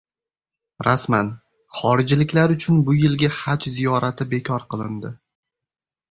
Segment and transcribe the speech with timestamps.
[0.85, 1.27] Rasman!
[1.79, 5.13] Xorijliklar uchun bu yilgi haj ziyorati bekor qilindi